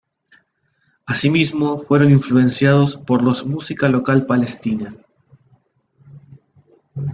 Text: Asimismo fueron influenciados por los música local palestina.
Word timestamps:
Asimismo 1.05 1.77
fueron 1.77 2.09
influenciados 2.09 2.97
por 2.97 3.21
los 3.21 3.45
música 3.45 3.87
local 3.87 4.25
palestina. 4.25 4.95